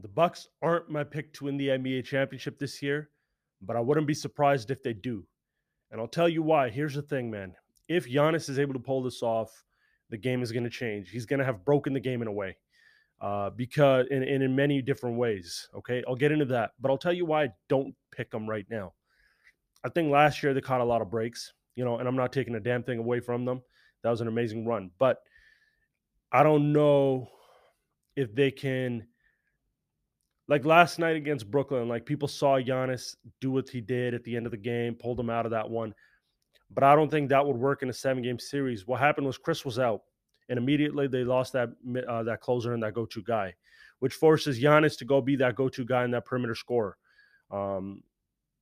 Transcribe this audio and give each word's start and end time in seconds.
The 0.00 0.08
Bucks 0.08 0.48
aren't 0.62 0.88
my 0.88 1.02
pick 1.02 1.32
to 1.34 1.44
win 1.44 1.56
the 1.56 1.68
NBA 1.68 2.04
championship 2.04 2.58
this 2.58 2.80
year, 2.80 3.10
but 3.62 3.76
I 3.76 3.80
wouldn't 3.80 4.06
be 4.06 4.14
surprised 4.14 4.70
if 4.70 4.82
they 4.82 4.92
do. 4.92 5.24
And 5.90 6.00
I'll 6.00 6.06
tell 6.06 6.28
you 6.28 6.42
why. 6.42 6.68
Here's 6.68 6.94
the 6.94 7.02
thing, 7.02 7.30
man. 7.30 7.54
If 7.88 8.08
Giannis 8.08 8.48
is 8.48 8.58
able 8.58 8.74
to 8.74 8.78
pull 8.78 9.02
this 9.02 9.22
off, 9.22 9.64
the 10.10 10.16
game 10.16 10.42
is 10.42 10.52
going 10.52 10.64
to 10.64 10.70
change. 10.70 11.10
He's 11.10 11.26
going 11.26 11.40
to 11.40 11.44
have 11.44 11.64
broken 11.64 11.92
the 11.92 12.00
game 12.00 12.22
in 12.22 12.28
a 12.28 12.32
way, 12.32 12.56
uh, 13.20 13.50
because 13.50 14.06
and, 14.10 14.22
and 14.22 14.42
in 14.42 14.54
many 14.54 14.82
different 14.82 15.16
ways. 15.16 15.68
Okay, 15.74 16.02
I'll 16.06 16.16
get 16.16 16.32
into 16.32 16.44
that, 16.46 16.72
but 16.80 16.90
I'll 16.90 16.98
tell 16.98 17.12
you 17.12 17.26
why 17.26 17.44
I 17.44 17.52
don't 17.68 17.94
pick 18.12 18.30
them 18.30 18.48
right 18.48 18.66
now. 18.70 18.92
I 19.84 19.88
think 19.88 20.10
last 20.10 20.42
year 20.42 20.54
they 20.54 20.60
caught 20.60 20.80
a 20.80 20.84
lot 20.84 21.02
of 21.02 21.10
breaks, 21.10 21.52
you 21.74 21.84
know, 21.84 21.98
and 21.98 22.08
I'm 22.08 22.16
not 22.16 22.32
taking 22.32 22.54
a 22.54 22.60
damn 22.60 22.82
thing 22.82 22.98
away 22.98 23.20
from 23.20 23.44
them. 23.44 23.62
That 24.02 24.10
was 24.10 24.20
an 24.20 24.28
amazing 24.28 24.64
run, 24.64 24.90
but 24.98 25.22
I 26.30 26.42
don't 26.42 26.72
know 26.72 27.28
if 28.16 28.34
they 28.34 28.50
can 28.50 29.06
like 30.48 30.64
last 30.64 30.98
night 30.98 31.16
against 31.16 31.50
Brooklyn, 31.50 31.88
like 31.88 32.06
people 32.06 32.26
saw 32.26 32.58
Giannis 32.58 33.16
do 33.40 33.50
what 33.50 33.68
he 33.68 33.80
did 33.80 34.14
at 34.14 34.24
the 34.24 34.34
end 34.34 34.46
of 34.46 34.50
the 34.50 34.58
game, 34.58 34.94
pulled 34.94 35.20
him 35.20 35.30
out 35.30 35.44
of 35.44 35.50
that 35.52 35.68
one. 35.68 35.94
But 36.70 36.84
I 36.84 36.96
don't 36.96 37.10
think 37.10 37.28
that 37.28 37.46
would 37.46 37.56
work 37.56 37.82
in 37.82 37.90
a 37.90 37.94
seven 37.94 38.22
game 38.22 38.38
series. 38.38 38.86
What 38.86 39.00
happened 39.00 39.26
was 39.26 39.38
Khris 39.38 39.64
was 39.64 39.78
out, 39.78 40.02
and 40.48 40.58
immediately 40.58 41.06
they 41.06 41.24
lost 41.24 41.52
that 41.52 41.70
uh, 42.08 42.22
that 42.24 42.40
closer 42.40 42.72
and 42.72 42.82
that 42.82 42.94
go 42.94 43.06
to 43.06 43.22
guy, 43.22 43.54
which 44.00 44.14
forces 44.14 44.58
Giannis 44.58 44.98
to 44.98 45.04
go 45.04 45.20
be 45.20 45.36
that 45.36 45.54
go 45.54 45.68
to 45.68 45.84
guy 45.84 46.04
in 46.04 46.10
that 46.12 46.24
perimeter 46.24 46.54
scorer. 46.54 46.96
Um, 47.50 48.02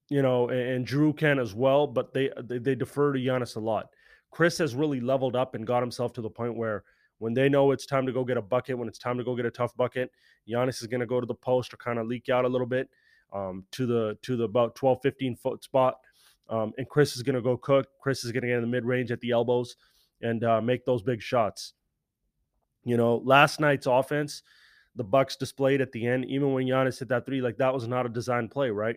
you 0.09 0.23
know, 0.23 0.49
and, 0.51 0.61
and, 0.61 0.87
Jrue 0.87 1.17
can 1.17 1.41
as 1.41 1.53
well, 1.53 1.89
but 1.89 2.15
they, 2.15 2.31
they 2.45 2.59
they 2.59 2.75
defer 2.77 3.13
to 3.13 3.19
Giannis 3.19 3.57
a 3.57 3.61
lot. 3.61 3.89
Khris 4.31 4.59
has 4.59 4.77
really 4.77 5.01
leveled 5.01 5.35
up 5.35 5.57
and 5.57 5.67
got 5.67 5.83
himself 5.83 6.13
to 6.13 6.23
the 6.23 6.31
point 6.31 6.57
where 6.57 6.85
when 7.19 7.35
they 7.35 7.49
know 7.49 7.71
it's 7.71 7.87
time 7.87 8.07
to 8.07 8.13
go 8.13 8.25
get 8.25 8.37
a 8.37 8.43
bucket, 8.43 8.79
when 8.79 8.89
it's 8.89 8.99
time 8.99 9.19
to 9.19 9.25
go 9.25 9.35
get 9.35 9.47
a 9.47 9.51
tough 9.51 9.77
bucket, 9.77 10.11
Giannis 10.49 10.81
is 10.81 10.87
going 10.87 11.01
to 11.01 11.07
go 11.07 11.21
to 11.21 11.27
the 11.27 11.35
post 11.35 11.73
or 11.73 11.77
kind 11.79 11.99
of 11.99 12.07
leak 12.07 12.29
out 12.29 12.45
a 12.45 12.49
little 12.49 12.67
bit 12.67 12.89
um, 13.33 13.65
to 13.73 13.87
the 13.87 14.19
to 14.23 14.37
the 14.37 14.45
about 14.45 14.75
12, 14.75 15.01
15 15.03 15.37
foot 15.37 15.65
spot. 15.65 15.97
Um, 16.49 16.73
and 16.79 16.89
Khris 16.89 17.17
is 17.17 17.23
going 17.23 17.35
to 17.35 17.43
go 17.43 17.57
cook. 17.57 17.89
Khris 18.01 18.25
is 18.25 18.33
going 18.33 18.43
to 18.43 18.49
get 18.49 18.57
in 18.57 18.63
the 18.63 18.69
mid 18.69 18.85
range 18.85 19.11
at 19.11 19.21
the 19.21 19.33
elbows 19.33 19.77
and 20.23 20.45
uh, 20.45 20.61
make 20.61 20.85
those 20.85 21.03
big 21.03 21.21
shots. 21.21 21.73
You 22.85 22.97
know, 22.97 23.17
last 23.25 23.59
night's 23.59 23.87
offense, 23.87 24.43
the 24.95 25.03
Bucks 25.05 25.37
displayed 25.37 25.81
at 25.81 25.91
the 25.93 26.07
end, 26.07 26.25
even 26.27 26.53
when 26.53 26.67
Giannis 26.67 26.99
hit 26.99 27.09
that 27.09 27.27
three, 27.27 27.41
like 27.41 27.57
that 27.59 27.75
was 27.75 27.89
not 27.89 28.07
a 28.07 28.09
design 28.09 28.49
play, 28.49 28.71
right? 28.71 28.97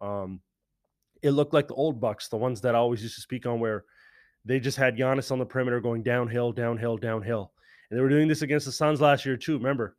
Um, 0.00 0.40
it 1.22 1.32
looked 1.32 1.52
like 1.52 1.68
the 1.68 1.74
old 1.74 2.00
Bucks, 2.00 2.28
the 2.28 2.36
ones 2.36 2.62
that 2.62 2.74
I 2.74 2.78
always 2.78 3.02
used 3.02 3.16
to 3.16 3.20
speak 3.20 3.44
on, 3.46 3.60
where 3.60 3.84
they 4.44 4.58
just 4.58 4.78
had 4.78 4.96
Giannis 4.96 5.30
on 5.30 5.38
the 5.38 5.44
perimeter 5.44 5.80
going 5.80 6.02
downhill, 6.02 6.52
downhill, 6.52 6.96
downhill. 6.96 7.52
And 7.90 7.98
they 7.98 8.02
were 8.02 8.08
doing 8.08 8.28
this 8.28 8.42
against 8.42 8.66
the 8.66 8.72
Suns 8.72 9.00
last 9.00 9.24
year 9.24 9.36
too. 9.36 9.56
Remember, 9.56 9.96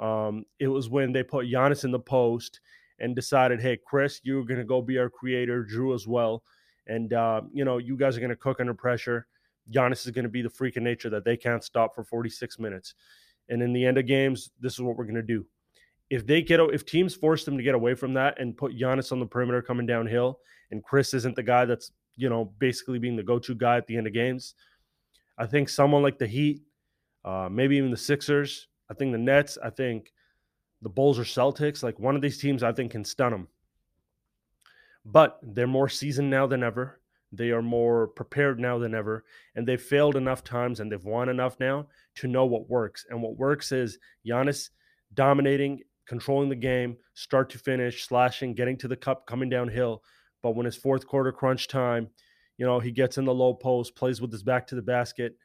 um, 0.00 0.44
it 0.58 0.68
was 0.68 0.88
when 0.88 1.12
they 1.12 1.22
put 1.22 1.46
Giannis 1.46 1.84
in 1.84 1.90
the 1.90 1.98
post 1.98 2.60
and 2.98 3.14
decided, 3.14 3.60
hey, 3.60 3.76
Khris, 3.76 4.20
you're 4.24 4.44
to 4.58 4.64
go 4.64 4.82
be 4.82 4.98
our 4.98 5.08
creator, 5.08 5.64
Jrue 5.64 5.94
as 5.94 6.06
well, 6.06 6.42
and 6.86 7.12
uh, 7.12 7.42
you 7.52 7.64
know 7.64 7.78
you 7.78 7.96
guys 7.96 8.16
are 8.16 8.20
to 8.30 8.36
cook 8.36 8.60
under 8.60 8.74
pressure. 8.74 9.26
Giannis 9.70 10.06
is 10.06 10.12
to 10.24 10.30
be 10.30 10.42
the 10.42 10.50
freak 10.50 10.76
of 10.76 10.82
nature 10.82 11.10
that 11.10 11.24
they 11.24 11.36
can't 11.36 11.62
stop 11.62 11.94
for 11.94 12.02
46 12.02 12.58
minutes. 12.58 12.94
And 13.50 13.62
in 13.62 13.72
the 13.72 13.84
end 13.84 13.98
of 13.98 14.06
games, 14.06 14.50
this 14.60 14.74
is 14.74 14.80
what 14.80 14.96
we're 14.96 15.04
to 15.16 15.22
do. 15.22 15.46
If 16.10 16.26
they 16.26 16.40
get 16.40 16.58
if 16.60 16.86
teams 16.86 17.14
force 17.14 17.44
them 17.44 17.56
to 17.58 17.62
get 17.62 17.74
away 17.74 17.94
from 17.94 18.14
that 18.14 18.40
and 18.40 18.56
put 18.56 18.76
Giannis 18.76 19.12
on 19.12 19.20
the 19.20 19.26
perimeter 19.26 19.60
coming 19.60 19.86
downhill, 19.86 20.40
and 20.70 20.82
Khris 20.82 21.12
isn't 21.14 21.36
the 21.36 21.42
guy 21.42 21.64
that's 21.64 21.92
you 22.16 22.28
know 22.28 22.46
basically 22.58 22.98
being 22.98 23.16
the 23.16 23.22
go-to 23.22 23.54
guy 23.54 23.76
at 23.76 23.86
the 23.86 23.96
end 23.96 24.06
of 24.06 24.14
games, 24.14 24.54
I 25.36 25.46
think 25.46 25.68
someone 25.68 26.02
like 26.02 26.18
the 26.18 26.26
Heat 26.26 26.62
uh, 27.28 27.48
maybe 27.50 27.76
even 27.76 27.90
the 27.90 27.96
Sixers. 27.96 28.68
I 28.90 28.94
think 28.94 29.12
the 29.12 29.18
Nets. 29.18 29.58
I 29.62 29.68
think 29.68 30.12
the 30.80 30.88
Bulls 30.88 31.18
or 31.18 31.24
Celtics. 31.24 31.82
Like 31.82 31.98
one 31.98 32.16
of 32.16 32.22
these 32.22 32.38
teams, 32.38 32.62
I 32.62 32.72
think 32.72 32.92
can 32.92 33.04
stun 33.04 33.32
them. 33.32 33.48
But 35.04 35.38
they're 35.42 35.66
more 35.66 35.90
seasoned 35.90 36.30
now 36.30 36.46
than 36.46 36.62
ever. 36.62 37.00
They 37.30 37.50
are 37.50 37.60
more 37.60 38.06
prepared 38.06 38.58
now 38.58 38.78
than 38.78 38.94
ever, 38.94 39.26
and 39.54 39.68
they've 39.68 39.80
failed 39.80 40.16
enough 40.16 40.42
times 40.42 40.80
and 40.80 40.90
they've 40.90 41.04
won 41.04 41.28
enough 41.28 41.60
now 41.60 41.88
to 42.16 42.26
know 42.26 42.46
what 42.46 42.70
works. 42.70 43.04
And 43.10 43.20
what 43.22 43.36
works 43.36 43.70
is 43.72 43.98
Giannis 44.26 44.70
dominating, 45.12 45.82
controlling 46.06 46.48
the 46.48 46.56
game, 46.56 46.96
start 47.12 47.50
to 47.50 47.58
finish, 47.58 48.06
slashing, 48.06 48.54
getting 48.54 48.78
to 48.78 48.88
the 48.88 48.96
cup, 48.96 49.26
coming 49.26 49.50
downhill. 49.50 50.02
But 50.42 50.56
when 50.56 50.64
it's 50.64 50.76
fourth 50.76 51.06
quarter 51.06 51.32
crunch 51.32 51.68
time, 51.68 52.08
you 52.56 52.64
know 52.64 52.80
he 52.80 52.90
gets 52.90 53.18
in 53.18 53.26
the 53.26 53.34
low 53.34 53.52
post, 53.52 53.94
plays 53.94 54.22
with 54.22 54.32
his 54.32 54.42
back 54.42 54.66
to 54.68 54.74
the 54.74 54.80
basket, 54.80 55.36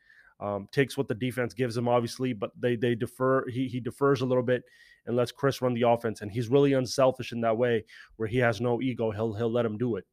um, 0.44 0.68
takes 0.74 0.98
what 0.98 1.08
the 1.08 1.16
defense 1.16 1.54
gives 1.54 1.78
him, 1.78 1.88
obviously, 1.88 2.34
but 2.34 2.52
they 2.60 2.76
they 2.76 2.96
defer. 2.96 3.48
He 3.50 3.70
he 3.70 3.80
defers 3.80 4.20
a 4.22 4.26
little 4.26 4.44
bit 4.44 4.64
and 5.06 5.16
lets 5.16 5.32
Khris 5.32 5.62
run 5.62 5.74
the 5.74 5.88
offense, 5.88 6.22
and 6.22 6.30
he's 6.30 6.50
really 6.50 6.74
unselfish 6.74 7.32
in 7.32 7.40
that 7.42 7.58
way, 7.58 7.86
where 8.18 8.28
he 8.28 8.40
has 8.40 8.60
no 8.60 8.82
ego. 8.82 9.10
He'll 9.12 9.34
he'll 9.34 9.52
let 9.52 9.66
him 9.66 9.78
do 9.78 9.96
it. 9.96 10.06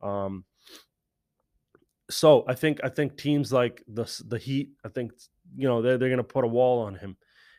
Um, 0.00 0.44
so 2.08 2.44
I 2.46 2.54
think 2.54 2.78
I 2.84 2.88
think 2.88 3.16
teams 3.16 3.52
like 3.52 3.82
the 3.88 4.04
the 4.28 4.38
Heat, 4.38 4.70
I 4.84 4.88
think 4.88 5.12
you 5.56 5.66
know 5.66 5.82
they're 5.82 5.98
they're 5.98 6.08
going 6.08 6.18
to 6.18 6.24
put 6.24 6.44
a 6.44 6.48
wall 6.48 6.82
on 6.82 6.94
him, 6.94 7.16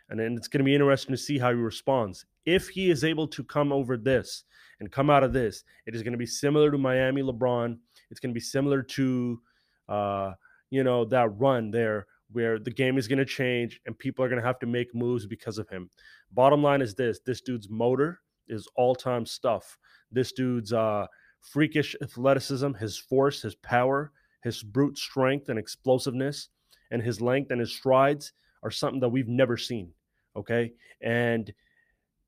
and 0.10 0.18
then 0.18 0.38
it's 0.38 0.48
going 0.48 0.60
to 0.60 0.66
be 0.66 0.76
interesting 0.76 1.14
to 1.14 1.22
see 1.22 1.38
how 1.38 1.50
he 1.50 1.56
responds. 1.56 2.26
If 2.46 2.70
he 2.70 2.90
is 2.90 3.04
able 3.04 3.28
to 3.28 3.44
come 3.44 3.74
over 3.74 3.98
this 3.98 4.46
and 4.80 4.90
come 4.90 5.10
out 5.10 5.24
of 5.24 5.34
this, 5.34 5.66
it 5.86 5.94
is 5.94 6.04
going 6.04 6.14
to 6.14 6.18
be 6.18 6.26
similar 6.26 6.72
to 6.72 6.78
Miami 6.78 7.22
LeBron. 7.22 7.78
It's 8.12 8.22
going 8.22 8.32
to 8.32 8.34
be 8.34 8.40
similar 8.40 8.82
to 8.82 9.42
uh, 9.90 10.34
you 10.74 10.84
know, 10.84 11.06
that 11.06 11.30
run 11.40 11.70
there 11.70 12.08
where 12.34 12.60
the 12.60 12.72
game 12.72 12.98
is 12.98 13.08
going 13.08 13.20
to 13.20 13.26
change 13.26 13.80
and 13.86 13.98
people 13.98 14.24
are 14.24 14.30
going 14.30 14.42
to 14.42 14.48
have 14.48 14.60
to 14.60 14.66
make 14.66 14.94
moves 14.94 15.26
because 15.26 15.58
of 15.58 15.70
him. 15.70 15.90
Bottom 16.32 16.62
line 16.62 16.82
is 16.82 16.94
this 16.94 17.20
this 17.26 17.42
dude's 17.42 17.70
motor 17.70 18.20
is 18.48 18.68
all 18.76 18.96
time 18.96 19.26
stuff. 19.26 19.78
This 20.12 20.34
dude's 20.34 20.74
uh, 20.74 21.08
freakish 21.42 21.96
athleticism, 22.02 22.74
his 22.74 22.98
force, 22.98 23.42
his 23.42 23.56
power, 23.56 24.12
his 24.42 24.62
brute 24.62 24.98
strength 24.98 25.50
and 25.50 25.58
explosiveness, 25.58 26.50
and 26.92 27.02
his 27.02 27.22
length 27.22 27.52
and 27.52 27.60
his 27.60 27.74
strides 27.74 28.34
are 28.64 28.72
something 28.72 29.00
that 29.00 29.10
we've 29.10 29.28
never 29.28 29.58
seen. 29.58 29.92
Okay. 30.36 30.74
And 31.02 31.54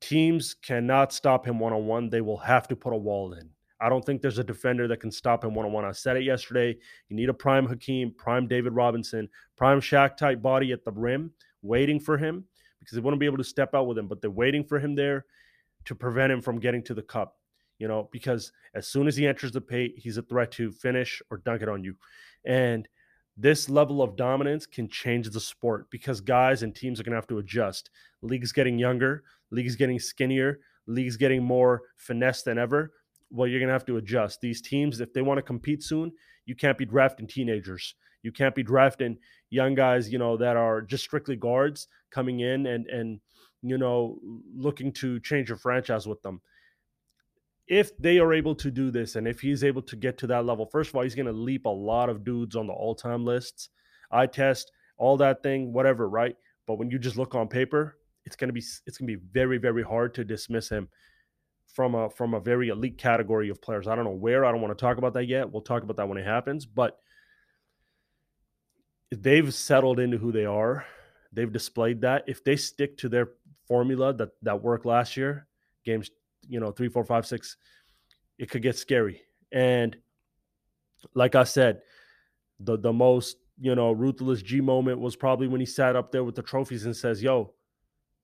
teams 0.00 0.54
cannot 0.54 1.12
stop 1.12 1.46
him 1.46 1.58
one 1.58 1.72
on 1.72 1.86
one. 1.86 2.10
They 2.10 2.20
will 2.20 2.38
have 2.38 2.68
to 2.68 2.76
put 2.76 2.92
a 2.92 2.96
wall 2.96 3.32
in. 3.32 3.50
I 3.80 3.88
don't 3.88 4.04
think 4.04 4.22
there's 4.22 4.38
a 4.38 4.44
defender 4.44 4.88
that 4.88 5.00
can 5.00 5.10
stop 5.10 5.44
him 5.44 5.54
one 5.54 5.66
on 5.66 5.72
one. 5.72 5.84
I 5.84 5.92
said 5.92 6.16
it 6.16 6.22
yesterday. 6.22 6.76
You 7.08 7.16
need 7.16 7.28
a 7.28 7.34
prime 7.34 7.66
Hakeem, 7.66 8.12
prime 8.12 8.46
David 8.46 8.72
Robinson, 8.72 9.28
prime 9.56 9.80
Shaq 9.80 10.16
type 10.16 10.40
body 10.40 10.72
at 10.72 10.84
the 10.84 10.92
rim, 10.92 11.32
waiting 11.62 12.00
for 12.00 12.16
him 12.16 12.44
because 12.80 12.96
they 12.96 13.02
to 13.02 13.16
be 13.16 13.26
able 13.26 13.36
to 13.38 13.44
step 13.44 13.74
out 13.74 13.86
with 13.86 13.98
him, 13.98 14.06
but 14.06 14.20
they're 14.20 14.30
waiting 14.30 14.64
for 14.64 14.78
him 14.78 14.94
there 14.94 15.26
to 15.84 15.94
prevent 15.94 16.32
him 16.32 16.40
from 16.40 16.58
getting 16.58 16.82
to 16.84 16.94
the 16.94 17.02
cup. 17.02 17.36
You 17.78 17.88
know, 17.88 18.08
because 18.10 18.52
as 18.74 18.88
soon 18.88 19.06
as 19.06 19.16
he 19.16 19.26
enters 19.26 19.52
the 19.52 19.60
paint, 19.60 19.98
he's 19.98 20.16
a 20.16 20.22
threat 20.22 20.50
to 20.52 20.72
finish 20.72 21.20
or 21.30 21.38
dunk 21.38 21.60
it 21.60 21.68
on 21.68 21.84
you. 21.84 21.96
And 22.46 22.88
this 23.36 23.68
level 23.68 24.00
of 24.00 24.16
dominance 24.16 24.64
can 24.64 24.88
change 24.88 25.28
the 25.28 25.40
sport 25.40 25.90
because 25.90 26.22
guys 26.22 26.62
and 26.62 26.74
teams 26.74 26.98
are 26.98 27.02
going 27.02 27.12
to 27.12 27.18
have 27.18 27.26
to 27.26 27.38
adjust. 27.38 27.90
League's 28.22 28.52
getting 28.52 28.78
younger, 28.78 29.24
league's 29.50 29.76
getting 29.76 29.98
skinnier, 29.98 30.60
league's 30.86 31.18
getting 31.18 31.42
more 31.42 31.82
finesse 31.96 32.42
than 32.42 32.56
ever 32.56 32.92
well, 33.30 33.48
you're 33.48 33.60
going 33.60 33.68
to 33.68 33.72
have 33.72 33.86
to 33.86 33.96
adjust. 33.96 34.40
These 34.40 34.62
teams, 34.62 35.00
if 35.00 35.12
they 35.12 35.22
want 35.22 35.38
to 35.38 35.42
compete 35.42 35.82
soon, 35.82 36.12
you 36.44 36.54
can't 36.54 36.78
be 36.78 36.84
drafting 36.84 37.26
teenagers. 37.26 37.94
You 38.22 38.32
can't 38.32 38.54
be 38.54 38.62
drafting 38.62 39.18
young 39.50 39.74
guys, 39.74 40.10
you 40.10 40.18
know, 40.18 40.36
that 40.36 40.56
are 40.56 40.82
just 40.82 41.04
strictly 41.04 41.36
guards 41.36 41.88
coming 42.10 42.40
in 42.40 42.66
and 42.66 42.86
and 42.86 43.20
you 43.62 43.78
know 43.78 44.18
looking 44.54 44.92
to 44.92 45.20
change 45.20 45.48
your 45.48 45.58
franchise 45.58 46.06
with 46.06 46.22
them. 46.22 46.40
If 47.68 47.96
they 47.98 48.18
are 48.18 48.32
able 48.32 48.54
to 48.56 48.70
do 48.70 48.90
this, 48.90 49.16
and 49.16 49.26
if 49.26 49.40
he's 49.40 49.64
able 49.64 49.82
to 49.82 49.96
get 49.96 50.18
to 50.18 50.26
that 50.28 50.44
level, 50.44 50.66
first 50.66 50.90
of 50.90 50.96
all, 50.96 51.02
he's 51.02 51.16
going 51.16 51.26
to 51.26 51.32
leap 51.32 51.66
a 51.66 51.68
lot 51.68 52.08
of 52.08 52.24
dudes 52.24 52.54
on 52.54 52.68
the 52.68 52.72
all-time 52.72 53.24
lists, 53.24 53.70
eye 54.12 54.26
test, 54.26 54.70
all 54.98 55.16
that 55.16 55.42
thing, 55.42 55.72
whatever, 55.72 56.08
right? 56.08 56.36
But 56.68 56.78
when 56.78 56.90
you 56.90 56.98
just 56.98 57.16
look 57.16 57.34
on 57.34 57.48
paper, 57.48 57.98
it's 58.24 58.36
going 58.36 58.48
to 58.48 58.52
be 58.52 58.62
it's 58.86 58.98
going 58.98 59.08
to 59.08 59.16
be 59.16 59.24
very 59.32 59.58
very 59.58 59.82
hard 59.82 60.14
to 60.14 60.24
dismiss 60.24 60.68
him 60.68 60.88
from 61.72 61.94
a 61.94 62.08
from 62.10 62.34
a 62.34 62.40
very 62.40 62.68
elite 62.68 62.98
category 62.98 63.48
of 63.50 63.60
players. 63.60 63.86
I 63.86 63.94
don't 63.94 64.04
know 64.04 64.10
where. 64.10 64.44
I 64.44 64.52
don't 64.52 64.60
want 64.60 64.76
to 64.76 64.82
talk 64.82 64.98
about 64.98 65.14
that 65.14 65.26
yet. 65.26 65.50
We'll 65.50 65.62
talk 65.62 65.82
about 65.82 65.96
that 65.96 66.08
when 66.08 66.18
it 66.18 66.24
happens. 66.24 66.64
But 66.66 66.98
they've 69.10 69.52
settled 69.52 70.00
into 70.00 70.18
who 70.18 70.32
they 70.32 70.46
are. 70.46 70.84
They've 71.32 71.52
displayed 71.52 72.00
that. 72.00 72.24
If 72.26 72.44
they 72.44 72.56
stick 72.56 72.96
to 72.98 73.08
their 73.08 73.30
formula 73.66 74.14
that 74.14 74.30
that 74.42 74.62
worked 74.62 74.86
last 74.86 75.16
year, 75.16 75.46
games 75.84 76.10
you 76.48 76.60
know 76.60 76.70
three, 76.70 76.88
four, 76.88 77.04
five, 77.04 77.26
six, 77.26 77.56
it 78.38 78.50
could 78.50 78.62
get 78.62 78.78
scary. 78.78 79.22
And 79.52 79.96
like 81.14 81.34
I 81.34 81.44
said, 81.44 81.82
the 82.60 82.78
the 82.78 82.92
most 82.92 83.36
you 83.58 83.74
know 83.74 83.92
ruthless 83.92 84.42
G 84.42 84.60
moment 84.60 85.00
was 85.00 85.16
probably 85.16 85.48
when 85.48 85.60
he 85.60 85.66
sat 85.66 85.96
up 85.96 86.10
there 86.10 86.24
with 86.24 86.34
the 86.34 86.42
trophies 86.42 86.86
and 86.86 86.96
says, 86.96 87.22
"Yo, 87.22 87.52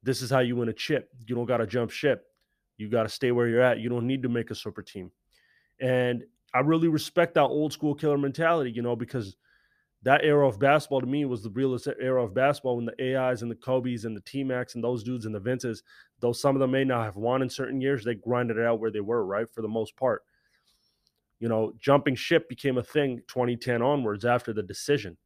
this 0.02 0.22
is 0.22 0.30
how 0.30 0.40
you 0.40 0.56
win 0.56 0.68
a 0.68 0.72
chip. 0.72 1.10
You 1.26 1.34
don't 1.34 1.46
got 1.46 1.58
to 1.58 1.66
jump 1.66 1.90
ship." 1.90 2.31
You 2.82 2.90
got 2.90 3.04
to 3.04 3.08
stay 3.08 3.30
where 3.30 3.46
you're 3.46 3.62
at. 3.62 3.78
You 3.78 3.88
don't 3.88 4.06
need 4.06 4.22
to 4.24 4.28
make 4.28 4.50
a 4.50 4.54
super 4.54 4.82
team. 4.82 5.12
And 5.80 6.24
I 6.52 6.60
really 6.60 6.88
respect 6.88 7.34
that 7.34 7.42
old 7.42 7.72
school 7.72 7.94
killer 7.94 8.18
mentality, 8.18 8.72
you 8.72 8.82
know, 8.82 8.96
because 8.96 9.36
that 10.02 10.24
era 10.24 10.48
of 10.48 10.58
basketball 10.58 11.00
to 11.00 11.06
me 11.06 11.24
was 11.24 11.42
the 11.42 11.50
realest 11.50 11.86
era 12.00 12.24
of 12.24 12.34
basketball 12.34 12.76
when 12.76 12.86
the 12.86 13.16
AIs 13.16 13.42
and 13.42 13.50
the 13.50 13.54
Kobe's 13.54 14.04
and 14.04 14.16
the 14.16 14.20
T-Macs 14.22 14.74
and 14.74 14.82
those 14.82 15.04
dudes 15.04 15.26
and 15.26 15.34
the 15.34 15.40
Vinces, 15.40 15.84
though 16.18 16.32
some 16.32 16.56
of 16.56 16.60
them 16.60 16.72
may 16.72 16.82
not 16.82 17.04
have 17.04 17.16
won 17.16 17.40
in 17.40 17.48
certain 17.48 17.80
years, 17.80 18.04
they 18.04 18.16
grinded 18.16 18.56
it 18.56 18.66
out 18.66 18.80
where 18.80 18.90
they 18.90 19.00
were, 19.00 19.24
right? 19.24 19.48
For 19.48 19.62
the 19.62 19.68
most 19.68 19.96
part. 19.96 20.24
You 21.38 21.48
know, 21.48 21.72
jumping 21.78 22.16
ship 22.16 22.48
became 22.48 22.78
a 22.78 22.82
thing 22.82 23.18
2010 23.28 23.80
onwards 23.80 24.24
after 24.24 24.52
the 24.52 24.62
decision. 24.62 25.16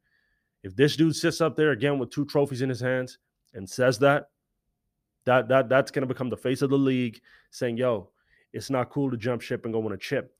If 0.62 0.76
this 0.76 0.97
dude 0.97 1.17
sits 1.17 1.41
up 1.41 1.56
there 1.56 1.70
again 1.70 1.99
with 1.99 2.11
two 2.11 2.26
trophies 2.26 2.62
in 2.62 2.69
his 2.69 2.81
hands 2.81 3.19
and 3.55 3.69
says 3.69 3.99
that, 4.00 4.29
that 5.26 5.49
that 5.49 5.69
that's 5.69 5.90
gonna 5.90 6.06
become 6.06 6.31
the 6.31 6.37
face 6.37 6.62
of 6.62 6.70
the 6.70 6.78
league, 6.78 7.20
saying, 7.50 7.76
yo, 7.76 8.11
it's 8.52 8.70
not 8.70 8.90
cool 8.90 9.11
to 9.11 9.17
jump 9.17 9.43
ship 9.43 9.64
and 9.64 9.75
go 9.75 9.81
win 9.81 9.93
a 9.93 9.99
chip. 9.99 10.32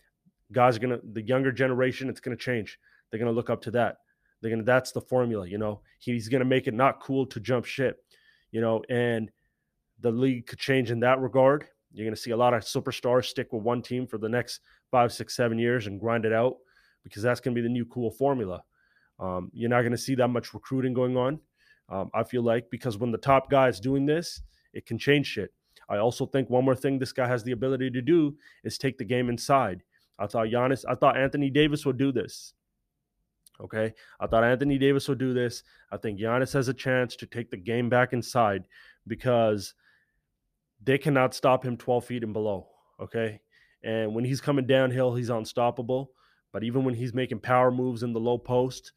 Guys 0.52 0.76
are 0.76 0.80
gonna 0.80 1.00
the 1.12 1.22
younger 1.22 1.52
generation, 1.52 2.08
it's 2.08 2.20
gonna 2.20 2.36
change. 2.36 2.78
They're 3.10 3.20
gonna 3.20 3.32
look 3.32 3.50
up 3.50 3.60
to 3.62 3.70
that. 3.72 3.98
They're 4.40 4.50
gonna 4.50 4.62
that's 4.62 4.92
the 4.92 5.00
formula, 5.00 5.46
you 5.46 5.58
know. 5.58 5.80
He's 5.98 6.28
gonna 6.28 6.44
make 6.44 6.66
it 6.66 6.74
not 6.74 7.00
cool 7.00 7.26
to 7.26 7.40
jump 7.40 7.64
ship, 7.64 8.02
you 8.52 8.60
know, 8.60 8.82
and 8.88 9.30
the 10.00 10.10
league 10.10 10.46
could 10.46 10.58
change 10.58 10.90
in 10.90 11.00
that 11.00 11.20
regard. 11.20 11.66
You're 11.92 12.06
gonna 12.06 12.16
see 12.16 12.30
a 12.30 12.36
lot 12.36 12.54
of 12.54 12.62
superstars 12.62 13.24
stick 13.24 13.52
with 13.52 13.62
one 13.62 13.82
team 13.82 14.06
for 14.06 14.18
the 14.18 14.28
next 14.28 14.60
five, 14.90 15.12
six, 15.12 15.34
seven 15.34 15.58
years 15.58 15.86
and 15.86 16.00
grind 16.00 16.24
it 16.24 16.32
out 16.32 16.56
because 17.02 17.22
that's 17.22 17.40
gonna 17.40 17.54
be 17.54 17.60
the 17.60 17.68
new 17.68 17.86
cool 17.86 18.10
formula. 18.10 18.62
Um, 19.18 19.50
you're 19.52 19.70
not 19.70 19.82
gonna 19.82 19.96
see 19.96 20.14
that 20.14 20.28
much 20.28 20.54
recruiting 20.54 20.94
going 20.94 21.16
on. 21.16 21.40
Um, 21.88 22.10
I 22.14 22.22
feel 22.22 22.42
like 22.42 22.70
because 22.70 22.98
when 22.98 23.10
the 23.10 23.18
top 23.18 23.50
guy 23.50 23.68
is 23.68 23.80
doing 23.80 24.06
this, 24.06 24.42
it 24.76 24.87
can 24.87 24.99
change 24.99 25.26
shit. 25.26 25.52
I 25.88 25.96
also 25.99 26.26
think 26.26 26.50
one 26.50 26.64
more 26.64 26.75
thing 26.75 26.99
this 26.99 27.12
guy 27.12 27.26
has 27.26 27.43
the 27.43 27.52
ability 27.52 27.90
to 27.93 28.02
do 28.02 28.37
is 28.64 28.76
take 28.76 28.99
the 28.99 29.05
game 29.05 29.28
inside. 29.28 29.82
I 30.19 30.26
thought 30.26 30.49
Giannis, 30.49 30.84
I 30.88 30.94
thought 30.94 31.17
Anthony 31.17 31.50
Davis 31.50 31.87
would 31.87 31.99
do 31.99 32.12
this. 32.12 32.52
Okay. 33.61 33.94
I 34.20 34.26
thought 34.26 34.44
Anthony 34.44 34.78
Davis 34.78 35.08
would 35.08 35.19
do 35.19 35.32
this. 35.32 35.62
I 35.90 35.96
think 35.96 36.19
Giannis 36.20 36.52
has 36.52 36.69
a 36.69 36.75
chance 36.75 37.17
to 37.17 37.26
take 37.26 37.50
the 37.50 37.56
game 37.56 37.88
back 37.88 38.12
inside 38.12 38.64
because 39.06 39.75
they 40.82 40.99
cannot 40.99 41.34
stop 41.34 41.64
him 41.64 41.76
12 41.76 42.05
feet 42.05 42.23
and 42.23 42.32
below. 42.32 42.69
Okay. 43.00 43.40
And 43.82 44.14
when 44.14 44.25
he's 44.25 44.40
coming 44.40 44.67
downhill, 44.67 45.14
he's 45.14 45.31
unstoppable. 45.31 46.11
But 46.52 46.64
even 46.64 46.84
when 46.84 46.94
he's 46.94 47.14
making 47.14 47.40
power 47.40 47.70
moves 47.70 48.02
in 48.02 48.12
the 48.12 48.20
low 48.20 48.38
post 48.38 48.93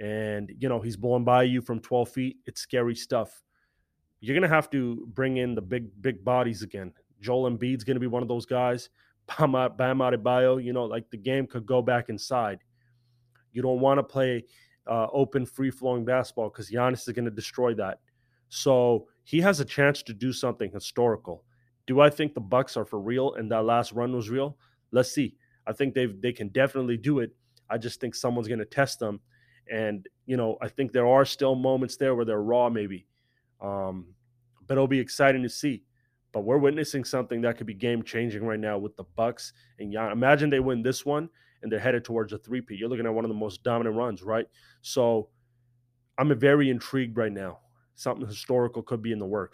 and, 0.00 0.50
you 0.58 0.68
know, 0.68 0.80
he's 0.80 0.96
blowing 0.96 1.24
by 1.24 1.44
you 1.44 1.60
from 1.60 1.80
12 1.80 2.08
feet, 2.08 2.36
it's 2.46 2.60
scary 2.60 2.94
stuff. 2.94 3.42
You're 4.22 4.34
going 4.34 4.48
to 4.48 4.54
have 4.54 4.70
to 4.70 5.04
bring 5.14 5.38
in 5.38 5.56
the 5.56 5.60
big, 5.60 5.90
big 6.00 6.24
bodies 6.24 6.62
again. 6.62 6.92
Joel 7.20 7.50
Embiid's 7.50 7.82
going 7.82 7.96
to 7.96 8.00
be 8.00 8.06
one 8.06 8.22
of 8.22 8.28
those 8.28 8.46
guys. 8.46 8.88
Bam, 9.38 9.52
Bam 9.52 9.98
Adebayo, 9.98 10.62
you 10.62 10.72
know, 10.72 10.84
like 10.84 11.10
the 11.10 11.16
game 11.16 11.46
could 11.46 11.66
go 11.66 11.82
back 11.82 12.08
inside. 12.08 12.60
You 13.52 13.62
don't 13.62 13.80
want 13.80 13.98
to 13.98 14.04
play 14.04 14.44
uh, 14.86 15.08
open, 15.12 15.44
free 15.44 15.70
flowing 15.70 16.04
basketball 16.04 16.50
because 16.50 16.70
Giannis 16.70 17.06
is 17.06 17.14
going 17.14 17.24
to 17.24 17.32
destroy 17.32 17.74
that. 17.74 17.98
So 18.48 19.08
he 19.24 19.40
has 19.40 19.58
a 19.58 19.64
chance 19.64 20.02
to 20.04 20.12
do 20.12 20.32
something 20.32 20.70
historical. 20.70 21.44
Do 21.88 22.00
I 22.00 22.08
think 22.08 22.34
the 22.34 22.40
Bucks 22.40 22.76
are 22.76 22.84
for 22.84 23.00
real 23.00 23.34
and 23.34 23.50
that 23.50 23.64
last 23.64 23.92
run 23.92 24.14
was 24.14 24.30
real? 24.30 24.56
Let's 24.92 25.10
see. 25.10 25.34
I 25.66 25.72
think 25.72 25.94
they 25.94 26.06
they 26.06 26.32
can 26.32 26.48
definitely 26.48 26.96
do 26.96 27.18
it. 27.20 27.34
I 27.70 27.78
just 27.78 28.00
think 28.00 28.14
someone's 28.14 28.48
going 28.48 28.58
to 28.60 28.64
test 28.64 28.98
them, 28.98 29.20
and 29.70 30.06
you 30.26 30.36
know 30.36 30.58
I 30.60 30.68
think 30.68 30.92
there 30.92 31.06
are 31.06 31.24
still 31.24 31.54
moments 31.54 31.96
there 31.96 32.14
where 32.14 32.24
they're 32.24 32.42
raw, 32.42 32.68
maybe. 32.68 33.06
Um, 33.62 34.08
but 34.66 34.74
it'll 34.74 34.86
be 34.86 35.00
exciting 35.00 35.42
to 35.42 35.48
see. 35.48 35.84
But 36.32 36.40
we're 36.40 36.58
witnessing 36.58 37.04
something 37.04 37.40
that 37.42 37.56
could 37.58 37.66
be 37.66 37.74
game 37.74 38.02
changing 38.02 38.44
right 38.44 38.60
now 38.60 38.78
with 38.78 38.96
the 38.96 39.04
Bucks 39.16 39.52
and 39.78 39.92
Jan. 39.92 40.12
Imagine 40.12 40.50
they 40.50 40.60
win 40.60 40.82
this 40.82 41.06
one 41.06 41.28
and 41.62 41.70
they're 41.70 41.78
headed 41.78 42.04
towards 42.04 42.32
a 42.32 42.38
three-peat. 42.38 42.78
You're 42.78 42.88
looking 42.88 43.06
at 43.06 43.14
one 43.14 43.24
of 43.24 43.28
the 43.28 43.34
most 43.34 43.62
dominant 43.62 43.96
runs, 43.96 44.22
right? 44.22 44.46
So 44.80 45.28
I'm 46.18 46.36
very 46.38 46.70
intrigued 46.70 47.16
right 47.16 47.32
now. 47.32 47.58
Something 47.94 48.26
historical 48.26 48.82
could 48.82 49.02
be 49.02 49.12
in 49.12 49.18
the 49.18 49.26
works. 49.26 49.50